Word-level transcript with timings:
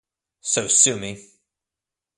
So 0.51 0.67
sue 0.67 0.95
me! 0.97 1.11